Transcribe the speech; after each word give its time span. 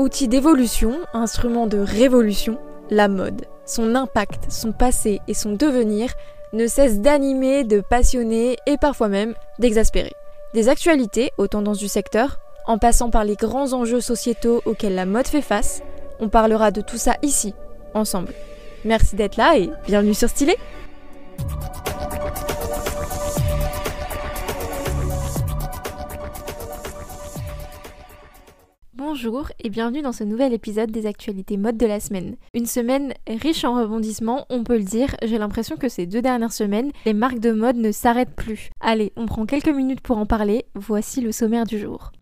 Outil 0.00 0.28
d'évolution, 0.28 0.94
instrument 1.12 1.66
de 1.66 1.76
révolution, 1.76 2.56
la 2.88 3.06
mode, 3.06 3.44
son 3.66 3.94
impact, 3.94 4.50
son 4.50 4.72
passé 4.72 5.20
et 5.28 5.34
son 5.34 5.52
devenir 5.52 6.14
ne 6.54 6.66
cessent 6.68 7.00
d'animer, 7.00 7.64
de 7.64 7.82
passionner 7.82 8.56
et 8.64 8.78
parfois 8.78 9.10
même 9.10 9.34
d'exaspérer. 9.58 10.14
Des 10.54 10.70
actualités 10.70 11.32
aux 11.36 11.48
tendances 11.48 11.76
du 11.76 11.86
secteur, 11.86 12.38
en 12.66 12.78
passant 12.78 13.10
par 13.10 13.24
les 13.24 13.36
grands 13.36 13.74
enjeux 13.74 14.00
sociétaux 14.00 14.62
auxquels 14.64 14.94
la 14.94 15.04
mode 15.04 15.28
fait 15.28 15.42
face, 15.42 15.82
on 16.18 16.30
parlera 16.30 16.70
de 16.70 16.80
tout 16.80 16.96
ça 16.96 17.16
ici, 17.20 17.52
ensemble. 17.92 18.32
Merci 18.86 19.16
d'être 19.16 19.36
là 19.36 19.58
et 19.58 19.68
bienvenue 19.86 20.14
sur 20.14 20.30
Stylé 20.30 20.56
Bonjour 29.02 29.48
et 29.58 29.70
bienvenue 29.70 30.02
dans 30.02 30.12
ce 30.12 30.24
nouvel 30.24 30.52
épisode 30.52 30.90
des 30.90 31.06
actualités 31.06 31.56
mode 31.56 31.78
de 31.78 31.86
la 31.86 32.00
semaine. 32.00 32.36
Une 32.52 32.66
semaine 32.66 33.14
riche 33.26 33.64
en 33.64 33.74
rebondissements, 33.74 34.44
on 34.50 34.62
peut 34.62 34.76
le 34.76 34.84
dire. 34.84 35.16
J'ai 35.22 35.38
l'impression 35.38 35.78
que 35.78 35.88
ces 35.88 36.04
deux 36.04 36.20
dernières 36.20 36.52
semaines, 36.52 36.92
les 37.06 37.14
marques 37.14 37.38
de 37.38 37.50
mode 37.50 37.76
ne 37.76 37.92
s'arrêtent 37.92 38.36
plus. 38.36 38.68
Allez, 38.78 39.14
on 39.16 39.24
prend 39.24 39.46
quelques 39.46 39.70
minutes 39.70 40.02
pour 40.02 40.18
en 40.18 40.26
parler. 40.26 40.66
Voici 40.74 41.22
le 41.22 41.32
sommaire 41.32 41.64
du 41.64 41.78
jour. 41.78 42.12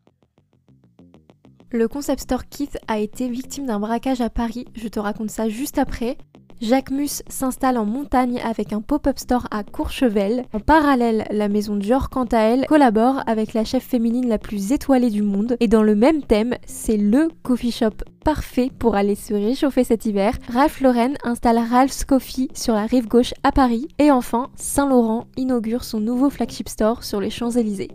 Le 1.73 1.89
concept 1.89 2.23
store 2.23 2.49
Keith 2.49 2.79
a 2.87 3.01
été 3.01 3.29
victime 3.29 3.67
d'un 3.67 3.81
braquage 3.81 4.21
à 4.21 4.31
Paris, 4.31 4.65
je 4.75 4.87
te 4.87 5.01
raconte 5.01 5.31
ça 5.31 5.49
juste 5.49 5.79
après. 5.79 6.17
Jacques 6.61 6.91
Mus 6.91 7.23
s'installe 7.29 7.79
en 7.79 7.85
montagne 7.85 8.41
avec 8.45 8.73
un 8.73 8.81
pop-up 8.81 9.19
store 9.19 9.47
à 9.53 9.63
Courchevel. 9.63 10.45
En 10.53 10.59
parallèle, 10.59 11.25
la 11.31 11.49
maison 11.49 11.77
Dior, 11.77 12.11
quant 12.11 12.25
à 12.25 12.39
elle, 12.39 12.67
collabore 12.67 13.23
avec 13.27 13.55
la 13.55 13.65
chef 13.65 13.85
féminine 13.85 14.29
la 14.29 14.39
plus 14.39 14.73
étoilée 14.73 15.11
du 15.11 15.23
monde. 15.23 15.57
Et 15.61 15.69
dans 15.69 15.85
le 15.85 15.95
même 15.95 16.23
thème, 16.23 16.57
c'est 16.67 16.97
le 16.97 17.29
coffee 17.45 17.71
shop 17.71 18.03
parfait 18.25 18.71
pour 18.77 18.97
aller 18.97 19.15
se 19.15 19.35
réchauffer 19.35 19.85
cet 19.85 20.05
hiver. 20.05 20.35
Ralph 20.53 20.81
Lauren 20.81 21.15
installe 21.23 21.59
Ralph's 21.59 22.05
Coffee 22.05 22.49
sur 22.55 22.75
la 22.75 22.87
rive 22.87 23.07
gauche 23.07 23.35
à 23.45 23.53
Paris. 23.53 23.87
Et 23.99 24.11
enfin, 24.11 24.51
Saint 24.57 24.89
Laurent 24.89 25.27
inaugure 25.37 25.85
son 25.85 26.01
nouveau 26.01 26.29
flagship 26.29 26.69
store 26.69 27.05
sur 27.05 27.21
les 27.21 27.31
Champs-Élysées. 27.31 27.91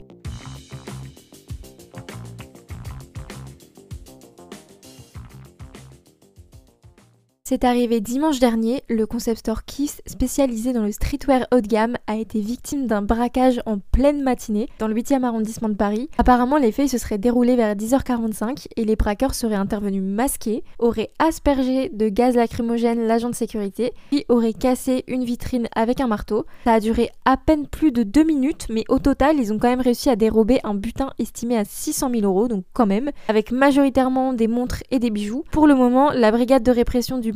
C'est 7.45 7.65
arrivé 7.65 7.99
dimanche 7.99 8.39
dernier, 8.39 8.83
le 8.87 9.05
concept 9.05 9.39
store 9.39 9.65
Kiss, 9.65 10.01
spécialisé 10.07 10.71
dans 10.71 10.83
le 10.83 10.93
streetwear 10.93 11.45
haut 11.53 11.59
de 11.59 11.67
gamme, 11.67 11.97
a 12.07 12.15
été 12.15 12.39
victime 12.39 12.87
d'un 12.87 13.01
braquage 13.01 13.61
en 13.65 13.79
pleine 13.79 14.23
matinée 14.23 14.69
dans 14.79 14.87
le 14.87 14.95
8e 14.95 15.25
arrondissement 15.25 15.67
de 15.67 15.73
Paris. 15.73 16.09
Apparemment, 16.17 16.55
les 16.55 16.71
faits 16.71 16.87
se 16.87 16.97
seraient 16.97 17.17
déroulés 17.17 17.57
vers 17.57 17.75
10h45 17.75 18.67
et 18.77 18.85
les 18.85 18.95
braqueurs 18.95 19.35
seraient 19.35 19.55
intervenus 19.55 20.01
masqués, 20.01 20.63
auraient 20.79 21.09
aspergé 21.19 21.89
de 21.89 22.07
gaz 22.07 22.37
lacrymogène 22.37 23.05
l'agent 23.07 23.29
de 23.29 23.35
sécurité, 23.35 23.91
puis 24.09 24.23
auraient 24.29 24.53
cassé 24.53 25.03
une 25.09 25.25
vitrine 25.25 25.67
avec 25.75 25.99
un 25.99 26.07
marteau. 26.07 26.45
Ça 26.63 26.75
a 26.75 26.79
duré 26.79 27.09
à 27.25 27.35
peine 27.35 27.67
plus 27.67 27.91
de 27.91 28.03
2 28.03 28.23
minutes, 28.23 28.67
mais 28.69 28.85
au 28.87 28.99
total, 28.99 29.35
ils 29.37 29.51
ont 29.51 29.59
quand 29.59 29.67
même 29.67 29.81
réussi 29.81 30.09
à 30.09 30.15
dérober 30.15 30.61
un 30.63 30.75
butin 30.75 31.09
estimé 31.19 31.57
à 31.57 31.65
600 31.65 32.09
000 32.09 32.21
euros, 32.23 32.47
donc 32.47 32.63
quand 32.71 32.87
même, 32.87 33.11
avec 33.27 33.51
majoritairement 33.51 34.31
des 34.31 34.47
montres 34.47 34.81
et 34.91 34.99
des 34.99 35.09
bijoux. 35.09 35.43
Pour 35.51 35.67
le 35.67 35.75
moment, 35.75 36.11
la 36.11 36.31
brigade 36.31 36.63
de 36.63 36.71
répression 36.71 37.17
du 37.17 37.33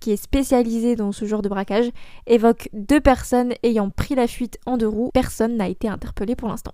qui 0.00 0.12
est 0.12 0.16
spécialisé 0.22 0.96
dans 0.96 1.12
ce 1.12 1.24
genre 1.24 1.42
de 1.42 1.48
braquage, 1.48 1.90
évoque 2.26 2.68
deux 2.72 3.00
personnes 3.00 3.54
ayant 3.62 3.90
pris 3.90 4.14
la 4.14 4.26
fuite 4.26 4.58
en 4.66 4.76
deux 4.76 4.88
roues. 4.88 5.10
Personne 5.12 5.56
n'a 5.56 5.68
été 5.68 5.88
interpellé 5.88 6.36
pour 6.36 6.48
l'instant. 6.48 6.72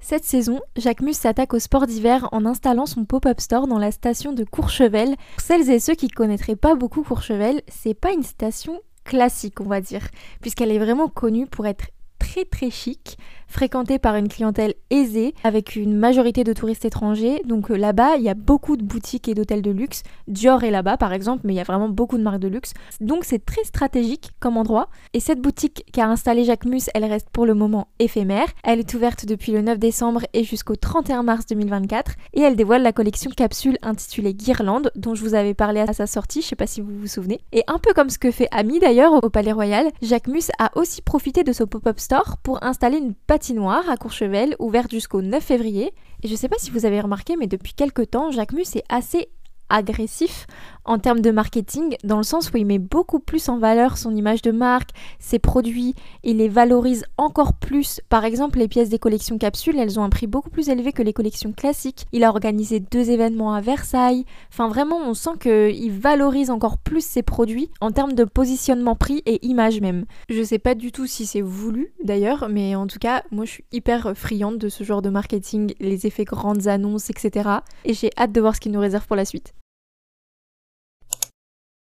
Cette 0.00 0.24
saison, 0.24 0.60
Jacques 0.76 1.00
Mus 1.00 1.14
s'attaque 1.14 1.54
au 1.54 1.60
sport 1.60 1.86
d'hiver 1.86 2.28
en 2.32 2.44
installant 2.44 2.86
son 2.86 3.04
pop-up 3.04 3.40
store 3.40 3.68
dans 3.68 3.78
la 3.78 3.92
station 3.92 4.32
de 4.32 4.42
Courchevel. 4.42 5.14
Pour 5.36 5.40
celles 5.40 5.70
et 5.70 5.78
ceux 5.78 5.94
qui 5.94 6.06
ne 6.06 6.10
connaîtraient 6.10 6.56
pas 6.56 6.74
beaucoup 6.74 7.04
Courchevel, 7.04 7.62
c'est 7.68 7.94
pas 7.94 8.12
une 8.12 8.24
station 8.24 8.80
classique, 9.04 9.60
on 9.60 9.68
va 9.68 9.80
dire, 9.80 10.08
puisqu'elle 10.40 10.72
est 10.72 10.78
vraiment 10.78 11.08
connue 11.08 11.46
pour 11.46 11.66
être 11.66 11.86
très 12.22 12.44
très 12.44 12.70
chic, 12.70 13.18
fréquentée 13.48 13.98
par 13.98 14.14
une 14.14 14.28
clientèle 14.28 14.74
aisée, 14.90 15.34
avec 15.42 15.74
une 15.74 15.94
majorité 15.94 16.44
de 16.44 16.52
touristes 16.52 16.84
étrangers. 16.84 17.42
Donc 17.44 17.70
euh, 17.70 17.76
là-bas, 17.76 18.16
il 18.16 18.22
y 18.22 18.28
a 18.28 18.34
beaucoup 18.34 18.76
de 18.76 18.84
boutiques 18.84 19.28
et 19.28 19.34
d'hôtels 19.34 19.60
de 19.60 19.72
luxe. 19.72 20.04
Dior 20.28 20.62
est 20.62 20.70
là-bas 20.70 20.96
par 20.96 21.12
exemple, 21.12 21.42
mais 21.44 21.52
il 21.52 21.56
y 21.56 21.60
a 21.60 21.64
vraiment 21.64 21.88
beaucoup 21.88 22.16
de 22.16 22.22
marques 22.22 22.38
de 22.38 22.46
luxe. 22.46 22.74
Donc 23.00 23.24
c'est 23.24 23.44
très 23.44 23.64
stratégique 23.64 24.30
comme 24.38 24.56
endroit. 24.56 24.88
Et 25.14 25.20
cette 25.20 25.40
boutique 25.40 25.84
qu'a 25.92 26.06
installée 26.06 26.44
Jacques 26.44 26.64
Mus, 26.64 26.88
elle 26.94 27.04
reste 27.04 27.28
pour 27.30 27.44
le 27.44 27.54
moment 27.54 27.88
éphémère. 27.98 28.46
Elle 28.62 28.78
est 28.78 28.94
ouverte 28.94 29.26
depuis 29.26 29.50
le 29.50 29.62
9 29.62 29.80
décembre 29.80 30.22
et 30.32 30.44
jusqu'au 30.44 30.76
31 30.76 31.24
mars 31.24 31.46
2024. 31.46 32.12
Et 32.34 32.40
elle 32.40 32.54
dévoile 32.54 32.82
la 32.82 32.92
collection 32.92 33.32
capsule 33.32 33.78
intitulée 33.82 34.32
Guirlande, 34.32 34.92
dont 34.94 35.16
je 35.16 35.22
vous 35.22 35.34
avais 35.34 35.54
parlé 35.54 35.80
à 35.80 35.92
sa 35.92 36.06
sortie, 36.06 36.40
je 36.40 36.46
sais 36.46 36.56
pas 36.56 36.68
si 36.68 36.80
vous 36.80 36.96
vous 36.96 37.08
souvenez. 37.08 37.40
Et 37.52 37.64
un 37.66 37.80
peu 37.80 37.92
comme 37.92 38.10
ce 38.10 38.18
que 38.18 38.30
fait 38.30 38.48
Ami 38.52 38.78
d'ailleurs 38.78 39.12
au 39.12 39.28
Palais 39.28 39.52
Royal, 39.52 39.90
Jacques 40.02 40.28
Mus 40.28 40.50
a 40.60 40.70
aussi 40.78 41.02
profité 41.02 41.42
de 41.42 41.52
ce 41.52 41.64
pop-up 41.64 41.98
store 41.98 42.11
pour 42.42 42.62
installer 42.62 42.98
une 42.98 43.14
patinoire 43.14 43.88
à 43.88 43.96
Courchevel 43.96 44.54
ouverte 44.58 44.90
jusqu'au 44.90 45.22
9 45.22 45.42
février. 45.42 45.94
Et 46.22 46.28
je 46.28 46.34
sais 46.34 46.48
pas 46.48 46.58
si 46.58 46.70
vous 46.70 46.84
avez 46.84 47.00
remarqué, 47.00 47.36
mais 47.36 47.46
depuis 47.46 47.72
quelques 47.72 48.10
temps, 48.10 48.30
Jacques 48.30 48.52
Mus 48.52 48.76
est 48.76 48.84
assez 48.88 49.28
agressif 49.70 50.46
en 50.84 50.98
termes 50.98 51.20
de 51.20 51.30
marketing, 51.30 51.96
dans 52.04 52.16
le 52.16 52.22
sens 52.22 52.50
où 52.50 52.56
il 52.56 52.66
met 52.66 52.78
beaucoup 52.78 53.20
plus 53.20 53.48
en 53.48 53.58
valeur 53.58 53.98
son 53.98 54.14
image 54.14 54.42
de 54.42 54.50
marque, 54.50 54.90
ses 55.18 55.38
produits, 55.38 55.94
il 56.22 56.38
les 56.38 56.48
valorise 56.48 57.04
encore 57.16 57.54
plus. 57.54 58.00
Par 58.08 58.24
exemple, 58.24 58.58
les 58.58 58.68
pièces 58.68 58.88
des 58.88 58.98
collections 58.98 59.38
capsules, 59.38 59.78
elles 59.78 59.98
ont 59.98 60.04
un 60.04 60.10
prix 60.10 60.26
beaucoup 60.26 60.50
plus 60.50 60.68
élevé 60.68 60.92
que 60.92 61.02
les 61.02 61.12
collections 61.12 61.52
classiques. 61.52 62.06
Il 62.12 62.24
a 62.24 62.30
organisé 62.30 62.80
deux 62.80 63.10
événements 63.10 63.54
à 63.54 63.60
Versailles. 63.60 64.24
Enfin, 64.52 64.68
vraiment, 64.68 64.98
on 64.98 65.14
sent 65.14 65.38
qu'il 65.40 65.92
valorise 65.92 66.50
encore 66.50 66.78
plus 66.78 67.04
ses 67.04 67.22
produits 67.22 67.70
en 67.80 67.90
termes 67.90 68.14
de 68.14 68.24
positionnement 68.24 68.96
prix 68.96 69.22
et 69.26 69.44
image 69.46 69.80
même. 69.80 70.04
Je 70.28 70.42
sais 70.42 70.58
pas 70.58 70.74
du 70.74 70.92
tout 70.92 71.06
si 71.06 71.26
c'est 71.26 71.40
voulu 71.40 71.92
d'ailleurs, 72.04 72.48
mais 72.48 72.74
en 72.74 72.86
tout 72.86 72.98
cas, 72.98 73.22
moi 73.30 73.44
je 73.44 73.50
suis 73.50 73.64
hyper 73.72 74.12
friande 74.14 74.58
de 74.58 74.68
ce 74.68 74.84
genre 74.84 75.02
de 75.02 75.10
marketing, 75.10 75.74
les 75.80 76.06
effets 76.06 76.24
grandes 76.24 76.66
annonces, 76.66 77.10
etc. 77.10 77.50
Et 77.84 77.94
j'ai 77.94 78.10
hâte 78.16 78.32
de 78.32 78.40
voir 78.40 78.54
ce 78.54 78.60
qu'il 78.60 78.72
nous 78.72 78.80
réserve 78.80 79.06
pour 79.06 79.16
la 79.16 79.24
suite. 79.24 79.54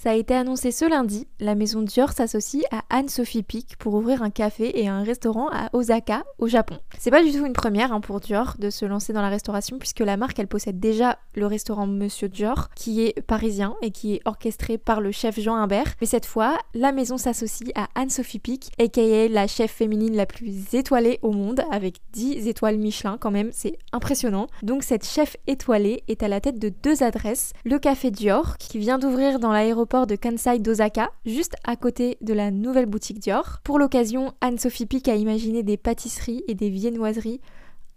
Ça 0.02 0.12
a 0.12 0.16
été 0.16 0.34
annoncé 0.34 0.72
ce 0.72 0.86
lundi, 0.86 1.28
la 1.42 1.56
maison 1.56 1.82
Dior 1.82 2.14
s'associe 2.14 2.64
à 2.72 2.84
Anne-Sophie 2.90 3.44
Pic 3.44 3.76
pour 3.76 3.96
ouvrir 3.96 4.24
un 4.24 4.30
café 4.30 4.80
et 4.80 4.88
un 4.88 5.04
restaurant 5.04 5.50
à 5.52 5.68
Osaka, 5.74 6.24
au 6.38 6.48
Japon. 6.48 6.78
C'est 6.98 7.12
pas 7.12 7.22
du 7.22 7.34
tout 7.34 7.46
une 7.46 7.52
première 7.52 7.92
hein, 7.92 8.00
pour 8.00 8.22
Dior 8.22 8.56
de 8.60 8.70
se 8.70 8.86
lancer 8.86 9.12
dans 9.12 9.22
la 9.22 9.28
restauration 9.28 9.78
puisque 9.78 10.00
la 10.00 10.16
marque 10.16 10.40
elle 10.40 10.48
possède 10.48 10.80
déjà 10.80 11.20
le 11.36 11.46
restaurant 11.48 11.86
Monsieur 11.86 12.30
Dior 12.30 12.70
qui 12.78 13.02
est 13.02 13.22
parisien 13.24 13.76
et 13.82 13.92
qui 13.92 14.14
est 14.14 14.22
orchestré 14.24 14.78
par 14.78 15.02
le 15.02 15.12
chef 15.12 15.38
Jean 15.38 15.56
Imbert. 15.56 15.96
Mais 16.00 16.08
cette 16.08 16.26
fois, 16.26 16.58
la 16.74 16.94
maison 16.94 17.18
s'associe 17.18 17.72
à 17.76 17.90
Anne-Sophie 17.96 18.40
Pic, 18.40 18.72
aka 18.80 19.28
la 19.28 19.48
chef 19.48 19.70
féminine 19.70 20.16
la 20.16 20.26
plus 20.26 20.76
étoilée 20.76 21.20
au 21.24 21.34
monde 21.34 21.62
avec 21.72 21.98
10 22.14 22.48
étoiles 22.48 22.78
Michelin 22.78 23.18
quand 23.20 23.32
même, 23.32 23.50
c'est 23.52 23.78
impressionnant. 23.92 24.48
Donc 24.64 24.84
cette 24.84 25.06
chef 25.06 25.36
étoilée 25.46 26.04
est 26.08 26.24
à 26.24 26.30
la 26.30 26.40
tête 26.40 26.58
de 26.58 26.70
deux 26.70 27.04
adresses, 27.04 27.52
le 27.66 27.80
café 27.80 28.12
Dior 28.12 28.56
qui 28.58 28.80
vient 28.80 28.98
d'ouvrir 28.98 29.40
dans 29.40 29.52
l'aéroport 29.52 29.89
de 29.90 30.16
Kansai 30.16 30.60
d'Osaka, 30.60 31.10
juste 31.26 31.56
à 31.64 31.76
côté 31.76 32.18
de 32.22 32.34
la 32.34 32.52
nouvelle 32.52 32.86
boutique 32.86 33.20
Dior. 33.20 33.60
Pour 33.64 33.80
l'occasion, 33.80 34.34
Anne-Sophie 34.40 34.86
Pic 34.86 35.08
a 35.08 35.16
imaginé 35.16 35.64
des 35.64 35.78
pâtisseries 35.78 36.44
et 36.48 36.54
des 36.54 36.70
viennoiseries 36.70 37.42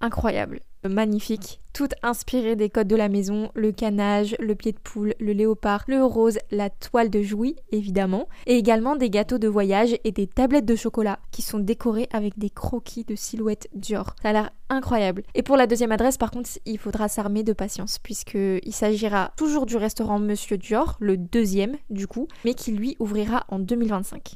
incroyables, 0.00 0.60
magnifiques, 0.88 1.60
toutes 1.72 1.94
inspirées 2.03 2.56
des 2.56 2.69
codes 2.69 2.88
de 2.88 2.97
la 2.97 3.09
maison, 3.09 3.50
le 3.54 3.72
canage, 3.72 4.37
le 4.38 4.54
pied 4.54 4.72
de 4.72 4.78
poule, 4.78 5.15
le 5.20 5.32
léopard, 5.32 5.84
le 5.87 6.04
rose, 6.04 6.38
la 6.50 6.70
toile 6.70 7.10
de 7.10 7.22
jouy 7.22 7.56
évidemment, 7.70 8.28
et 8.47 8.56
également 8.56 8.97
des 8.97 9.10
gâteaux 9.10 9.38
de 9.38 9.48
voyage 9.48 9.97
et 10.04 10.12
des 10.12 10.26
tablettes 10.26 10.66
de 10.66 10.76
chocolat 10.76 11.19
qui 11.31 11.43
sont 11.43 11.59
décorées 11.59 12.09
avec 12.12 12.38
des 12.38 12.50
croquis 12.50 13.04
de 13.04 13.15
silhouettes 13.15 13.69
Dior. 13.75 14.15
Ça 14.22 14.31
a 14.31 14.32
l'air 14.32 14.50
incroyable. 14.69 15.22
Et 15.34 15.43
pour 15.43 15.56
la 15.56 15.66
deuxième 15.66 15.93
adresse 15.93 16.19
par 16.19 16.31
contre, 16.31 16.50
il 16.66 16.78
faudra 16.78 17.09
s'armer 17.09 17.43
de 17.43 17.53
patience 17.53 17.99
puisqu'il 17.99 18.72
s'agira 18.72 19.32
toujours 19.37 19.67
du 19.67 19.76
restaurant 19.76 20.19
Monsieur 20.19 20.58
Dior, 20.58 20.96
le 21.00 21.17
deuxième 21.17 21.76
du 21.90 22.06
coup, 22.06 22.29
mais 22.44 22.55
qui 22.55 22.73
lui 22.73 22.96
ouvrira 22.99 23.44
en 23.49 23.58
2025. 23.58 24.34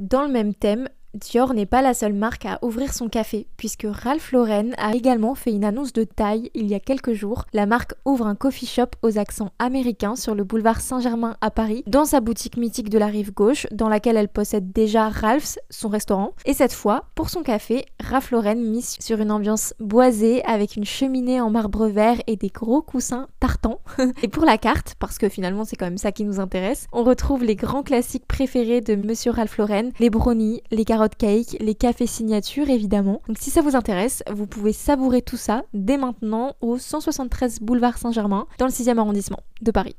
Dans 0.00 0.22
le 0.22 0.32
même 0.32 0.54
thème, 0.54 0.88
Dior 1.14 1.54
n'est 1.54 1.64
pas 1.64 1.80
la 1.80 1.94
seule 1.94 2.12
marque 2.12 2.44
à 2.44 2.58
ouvrir 2.62 2.92
son 2.92 3.08
café, 3.08 3.46
puisque 3.56 3.86
Ralph 3.88 4.32
Lauren 4.32 4.70
a 4.78 4.94
également 4.94 5.36
fait 5.36 5.52
une 5.52 5.64
annonce 5.64 5.92
de 5.92 6.02
taille 6.02 6.50
il 6.54 6.66
y 6.66 6.74
a 6.74 6.80
quelques 6.80 7.12
jours. 7.12 7.44
La 7.52 7.66
marque 7.66 7.94
ouvre 8.04 8.26
un 8.26 8.34
coffee 8.34 8.66
shop 8.66 8.88
aux 9.02 9.16
accents 9.16 9.52
américains 9.60 10.16
sur 10.16 10.34
le 10.34 10.42
boulevard 10.42 10.80
Saint-Germain 10.80 11.36
à 11.40 11.52
Paris, 11.52 11.84
dans 11.86 12.04
sa 12.04 12.20
boutique 12.20 12.56
mythique 12.56 12.90
de 12.90 12.98
la 12.98 13.06
rive 13.06 13.32
gauche, 13.32 13.68
dans 13.70 13.88
laquelle 13.88 14.16
elle 14.16 14.28
possède 14.28 14.72
déjà 14.72 15.08
Ralph's, 15.08 15.60
son 15.70 15.88
restaurant. 15.88 16.32
Et 16.46 16.52
cette 16.52 16.72
fois, 16.72 17.04
pour 17.14 17.30
son 17.30 17.44
café, 17.44 17.86
Ralph 18.02 18.32
Lauren 18.32 18.56
mise 18.56 18.96
sur 18.98 19.20
une 19.20 19.30
ambiance 19.30 19.72
boisée 19.78 20.44
avec 20.44 20.74
une 20.74 20.84
cheminée 20.84 21.40
en 21.40 21.50
marbre 21.50 21.86
vert 21.86 22.20
et 22.26 22.34
des 22.34 22.48
gros 22.48 22.82
coussins 22.82 23.28
tartans. 23.38 23.78
et 24.22 24.28
pour 24.28 24.44
la 24.44 24.58
carte, 24.58 24.96
parce 24.98 25.18
que 25.18 25.28
finalement 25.28 25.64
c'est 25.64 25.76
quand 25.76 25.86
même 25.86 25.96
ça 25.96 26.10
qui 26.10 26.24
nous 26.24 26.40
intéresse, 26.40 26.88
on 26.92 27.04
retrouve 27.04 27.44
les 27.44 27.54
grands 27.54 27.84
classiques 27.84 28.26
préférés 28.26 28.80
de 28.80 28.96
Monsieur 28.96 29.30
Ralph 29.30 29.58
Lauren, 29.58 29.90
les 30.00 30.10
brownies, 30.10 30.60
les 30.72 30.84
carottes 30.84 31.03
cake, 31.08 31.56
les 31.60 31.74
cafés 31.74 32.06
signatures 32.06 32.70
évidemment. 32.70 33.22
Donc 33.28 33.36
si 33.38 33.50
ça 33.50 33.60
vous 33.60 33.76
intéresse, 33.76 34.22
vous 34.32 34.46
pouvez 34.46 34.72
savourer 34.72 35.22
tout 35.22 35.36
ça 35.36 35.64
dès 35.74 35.98
maintenant 35.98 36.56
au 36.60 36.78
173 36.78 37.60
boulevard 37.60 37.98
Saint-Germain 37.98 38.46
dans 38.58 38.66
le 38.66 38.72
6e 38.72 38.98
arrondissement 38.98 39.40
de 39.60 39.70
Paris. 39.70 39.96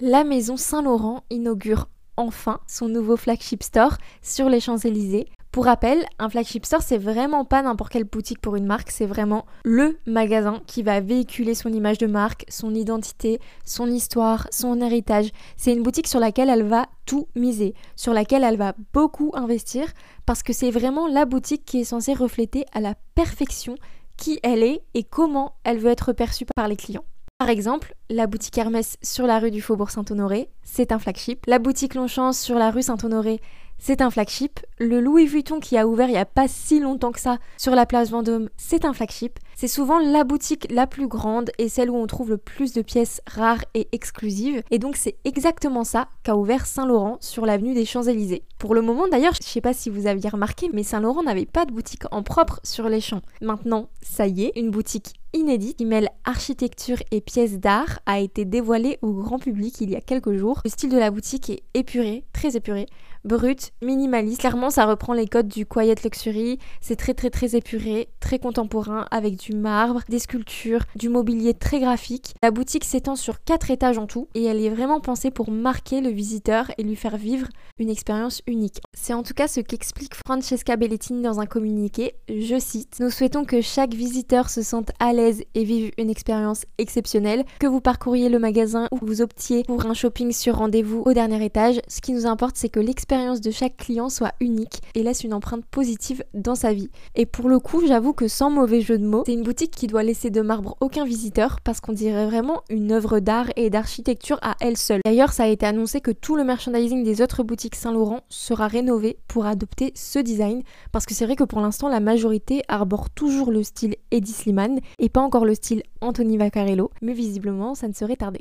La 0.00 0.24
maison 0.24 0.58
Saint-Laurent 0.58 1.24
inaugure 1.30 1.88
enfin 2.18 2.60
son 2.66 2.88
nouveau 2.88 3.16
flagship 3.16 3.62
store 3.62 3.96
sur 4.22 4.48
les 4.48 4.60
Champs-Élysées. 4.60 5.26
Pour 5.56 5.64
rappel, 5.64 6.04
un 6.18 6.28
flagship 6.28 6.66
store, 6.66 6.82
c'est 6.82 6.98
vraiment 6.98 7.46
pas 7.46 7.62
n'importe 7.62 7.90
quelle 7.90 8.04
boutique 8.04 8.42
pour 8.42 8.56
une 8.56 8.66
marque, 8.66 8.90
c'est 8.90 9.06
vraiment 9.06 9.46
le 9.64 9.98
magasin 10.04 10.60
qui 10.66 10.82
va 10.82 11.00
véhiculer 11.00 11.54
son 11.54 11.72
image 11.72 11.96
de 11.96 12.06
marque, 12.06 12.44
son 12.50 12.74
identité, 12.74 13.40
son 13.64 13.86
histoire, 13.86 14.48
son 14.50 14.82
héritage. 14.82 15.30
C'est 15.56 15.72
une 15.72 15.82
boutique 15.82 16.08
sur 16.08 16.20
laquelle 16.20 16.50
elle 16.50 16.64
va 16.64 16.88
tout 17.06 17.28
miser, 17.34 17.72
sur 17.96 18.12
laquelle 18.12 18.44
elle 18.44 18.58
va 18.58 18.74
beaucoup 18.92 19.30
investir, 19.32 19.86
parce 20.26 20.42
que 20.42 20.52
c'est 20.52 20.70
vraiment 20.70 21.06
la 21.06 21.24
boutique 21.24 21.64
qui 21.64 21.80
est 21.80 21.84
censée 21.84 22.12
refléter 22.12 22.66
à 22.74 22.82
la 22.82 22.94
perfection 23.14 23.76
qui 24.18 24.38
elle 24.42 24.62
est 24.62 24.82
et 24.92 25.04
comment 25.04 25.54
elle 25.64 25.78
veut 25.78 25.90
être 25.90 26.12
perçue 26.12 26.44
par 26.54 26.68
les 26.68 26.76
clients. 26.76 27.06
Par 27.38 27.50
exemple, 27.50 27.94
la 28.08 28.26
boutique 28.26 28.56
Hermès 28.56 28.96
sur 29.02 29.26
la 29.26 29.38
rue 29.38 29.50
du 29.50 29.60
Faubourg 29.60 29.90
Saint-Honoré, 29.90 30.48
c'est 30.62 30.90
un 30.90 30.98
flagship. 30.98 31.44
La 31.46 31.58
boutique 31.58 31.94
Longchamp 31.94 32.32
sur 32.32 32.56
la 32.56 32.70
rue 32.70 32.82
Saint-Honoré, 32.82 33.42
c'est 33.78 34.00
un 34.00 34.10
flagship. 34.10 34.60
Le 34.78 35.00
Louis 35.00 35.26
Vuitton 35.26 35.60
qui 35.60 35.76
a 35.76 35.86
ouvert 35.86 36.08
il 36.08 36.12
n'y 36.12 36.18
a 36.18 36.24
pas 36.24 36.48
si 36.48 36.80
longtemps 36.80 37.12
que 37.12 37.20
ça 37.20 37.38
sur 37.56 37.74
la 37.74 37.86
place 37.86 38.10
Vendôme, 38.10 38.48
c'est 38.56 38.84
un 38.84 38.92
flagship. 38.92 39.38
C'est 39.58 39.68
souvent 39.68 39.98
la 39.98 40.22
boutique 40.22 40.66
la 40.70 40.86
plus 40.86 41.08
grande 41.08 41.50
et 41.56 41.70
celle 41.70 41.88
où 41.88 41.96
on 41.96 42.06
trouve 42.06 42.28
le 42.28 42.36
plus 42.36 42.74
de 42.74 42.82
pièces 42.82 43.22
rares 43.26 43.64
et 43.72 43.88
exclusives. 43.92 44.62
Et 44.70 44.78
donc 44.78 44.96
c'est 44.96 45.16
exactement 45.24 45.82
ça 45.82 46.08
qu'a 46.24 46.36
ouvert 46.36 46.66
Saint-Laurent 46.66 47.16
sur 47.22 47.46
l'avenue 47.46 47.72
des 47.72 47.86
Champs-Élysées. 47.86 48.42
Pour 48.58 48.74
le 48.74 48.82
moment 48.82 49.08
d'ailleurs, 49.08 49.32
je 49.32 49.48
sais 49.48 49.62
pas 49.62 49.72
si 49.72 49.88
vous 49.88 50.06
aviez 50.06 50.28
remarqué, 50.28 50.68
mais 50.74 50.82
Saint-Laurent 50.82 51.22
n'avait 51.22 51.46
pas 51.46 51.64
de 51.64 51.72
boutique 51.72 52.02
en 52.10 52.22
propre 52.22 52.60
sur 52.64 52.90
les 52.90 53.00
champs. 53.00 53.22
Maintenant, 53.40 53.88
ça 54.02 54.26
y 54.26 54.44
est, 54.44 54.52
une 54.56 54.70
boutique 54.70 55.14
inédite 55.32 55.78
qui 55.78 55.84
mêle 55.84 56.08
architecture 56.24 56.98
et 57.10 57.20
pièces 57.20 57.58
d'art 57.58 58.00
a 58.06 58.20
été 58.20 58.44
dévoilée 58.44 58.98
au 59.02 59.12
grand 59.12 59.38
public 59.38 59.80
il 59.80 59.90
y 59.90 59.96
a 59.96 60.00
quelques 60.00 60.34
jours. 60.34 60.60
Le 60.64 60.70
style 60.70 60.90
de 60.90 60.98
la 60.98 61.10
boutique 61.10 61.50
est 61.50 61.62
épuré, 61.74 62.24
très 62.32 62.56
épuré, 62.56 62.86
brut, 63.24 63.72
minimaliste. 63.82 64.40
Clairement, 64.40 64.70
ça 64.70 64.86
reprend 64.86 65.12
les 65.12 65.26
codes 65.26 65.48
du 65.48 65.66
Quiet 65.66 65.96
Luxury. 66.02 66.58
C'est 66.80 66.96
très 66.96 67.12
très 67.12 67.30
très 67.30 67.54
épuré, 67.54 68.08
très 68.20 68.38
contemporain, 68.38 69.06
avec 69.10 69.36
du 69.36 69.45
marbre, 69.54 70.00
des 70.08 70.18
sculptures, 70.18 70.84
du 70.96 71.08
mobilier 71.08 71.54
très 71.54 71.80
graphique. 71.80 72.34
La 72.42 72.50
boutique 72.50 72.84
s'étend 72.84 73.16
sur 73.16 73.42
quatre 73.44 73.70
étages 73.70 73.98
en 73.98 74.06
tout 74.06 74.28
et 74.34 74.44
elle 74.44 74.62
est 74.62 74.70
vraiment 74.70 75.00
pensée 75.00 75.30
pour 75.30 75.50
marquer 75.50 76.00
le 76.00 76.10
visiteur 76.10 76.70
et 76.78 76.82
lui 76.82 76.96
faire 76.96 77.16
vivre 77.16 77.46
une 77.78 77.90
expérience 77.90 78.42
unique. 78.46 78.80
C'est 78.94 79.14
en 79.14 79.22
tout 79.22 79.34
cas 79.34 79.48
ce 79.48 79.60
qu'explique 79.60 80.14
Francesca 80.14 80.76
Bellettini 80.76 81.22
dans 81.22 81.40
un 81.40 81.46
communiqué. 81.46 82.14
Je 82.28 82.58
cite 82.58 82.96
Nous 83.00 83.10
souhaitons 83.10 83.44
que 83.44 83.60
chaque 83.60 83.94
visiteur 83.94 84.50
se 84.50 84.62
sente 84.62 84.90
à 84.98 85.12
l'aise 85.12 85.42
et 85.54 85.64
vive 85.64 85.90
une 85.98 86.10
expérience 86.10 86.64
exceptionnelle, 86.78 87.44
que 87.58 87.66
vous 87.66 87.80
parcouriez 87.80 88.28
le 88.28 88.38
magasin 88.38 88.88
ou 88.90 88.98
vous 89.02 89.22
optiez 89.22 89.64
pour 89.64 89.86
un 89.86 89.94
shopping 89.94 90.32
sur 90.32 90.56
rendez-vous 90.56 91.02
au 91.04 91.12
dernier 91.12 91.44
étage. 91.44 91.80
Ce 91.88 92.00
qui 92.00 92.12
nous 92.12 92.26
importe, 92.26 92.56
c'est 92.56 92.68
que 92.68 92.80
l'expérience 92.80 93.40
de 93.40 93.50
chaque 93.50 93.76
client 93.76 94.08
soit 94.08 94.32
unique 94.40 94.80
et 94.94 95.02
laisse 95.02 95.24
une 95.24 95.34
empreinte 95.34 95.64
positive 95.66 96.24
dans 96.34 96.54
sa 96.54 96.72
vie. 96.72 96.90
Et 97.14 97.26
pour 97.26 97.48
le 97.48 97.58
coup, 97.58 97.86
j'avoue 97.86 98.12
que 98.12 98.28
sans 98.28 98.50
mauvais 98.50 98.80
jeu 98.80 98.98
de 98.98 99.06
mots, 99.06 99.24
c'est 99.26 99.32
une 99.36 99.42
boutique 99.42 99.70
qui 99.70 99.86
doit 99.86 100.02
laisser 100.02 100.30
de 100.30 100.40
marbre 100.40 100.78
aucun 100.80 101.04
visiteur 101.04 101.60
parce 101.60 101.80
qu'on 101.80 101.92
dirait 101.92 102.24
vraiment 102.24 102.62
une 102.70 102.90
œuvre 102.90 103.20
d'art 103.20 103.50
et 103.56 103.68
d'architecture 103.68 104.38
à 104.40 104.56
elle 104.60 104.78
seule. 104.78 105.02
D'ailleurs, 105.04 105.34
ça 105.34 105.44
a 105.44 105.48
été 105.48 105.66
annoncé 105.66 106.00
que 106.00 106.10
tout 106.10 106.36
le 106.36 106.44
merchandising 106.44 107.04
des 107.04 107.20
autres 107.20 107.42
boutiques 107.42 107.74
Saint-Laurent 107.74 108.20
sera 108.30 108.66
rénové 108.66 109.18
pour 109.28 109.44
adopter 109.44 109.92
ce 109.94 110.18
design 110.18 110.62
parce 110.90 111.04
que 111.04 111.12
c'est 111.12 111.26
vrai 111.26 111.36
que 111.36 111.44
pour 111.44 111.60
l'instant, 111.60 111.88
la 111.88 112.00
majorité 112.00 112.62
arbore 112.68 113.10
toujours 113.10 113.50
le 113.50 113.62
style 113.62 113.96
Eddie 114.10 114.32
Slimane 114.32 114.80
et 114.98 115.10
pas 115.10 115.20
encore 115.20 115.44
le 115.44 115.54
style 115.54 115.82
Anthony 116.00 116.38
Vaccarello, 116.38 116.90
mais 117.02 117.12
visiblement, 117.12 117.74
ça 117.74 117.88
ne 117.88 117.92
serait 117.92 118.16
tardé. 118.16 118.40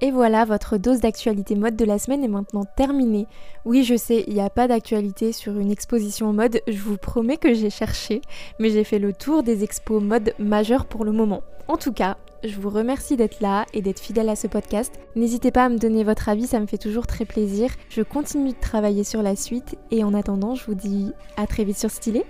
Et 0.00 0.12
voilà, 0.12 0.44
votre 0.44 0.78
dose 0.78 1.00
d'actualité 1.00 1.56
mode 1.56 1.74
de 1.74 1.84
la 1.84 1.98
semaine 1.98 2.22
est 2.22 2.28
maintenant 2.28 2.64
terminée. 2.76 3.26
Oui, 3.64 3.82
je 3.82 3.96
sais, 3.96 4.24
il 4.28 4.34
n'y 4.34 4.40
a 4.40 4.48
pas 4.48 4.68
d'actualité 4.68 5.32
sur 5.32 5.58
une 5.58 5.72
exposition 5.72 6.32
mode, 6.32 6.60
je 6.68 6.78
vous 6.78 6.96
promets 6.96 7.36
que 7.36 7.52
j'ai 7.52 7.70
cherché, 7.70 8.22
mais 8.60 8.70
j'ai 8.70 8.84
fait 8.84 9.00
le 9.00 9.12
tour 9.12 9.42
des 9.42 9.64
expos 9.64 10.00
mode 10.00 10.34
majeures 10.38 10.86
pour 10.86 11.04
le 11.04 11.10
moment. 11.10 11.42
En 11.66 11.76
tout 11.76 11.92
cas, 11.92 12.16
je 12.44 12.60
vous 12.60 12.70
remercie 12.70 13.16
d'être 13.16 13.40
là 13.40 13.66
et 13.74 13.82
d'être 13.82 13.98
fidèle 13.98 14.28
à 14.28 14.36
ce 14.36 14.46
podcast. 14.46 14.94
N'hésitez 15.16 15.50
pas 15.50 15.64
à 15.64 15.68
me 15.68 15.78
donner 15.78 16.04
votre 16.04 16.28
avis, 16.28 16.46
ça 16.46 16.60
me 16.60 16.66
fait 16.66 16.78
toujours 16.78 17.08
très 17.08 17.24
plaisir. 17.24 17.70
Je 17.88 18.02
continue 18.02 18.52
de 18.52 18.60
travailler 18.60 19.02
sur 19.02 19.22
la 19.22 19.34
suite 19.34 19.76
et 19.90 20.04
en 20.04 20.14
attendant, 20.14 20.54
je 20.54 20.64
vous 20.64 20.76
dis 20.76 21.12
à 21.36 21.48
très 21.48 21.64
vite 21.64 21.78
sur 21.78 21.90
Stylé. 21.90 22.24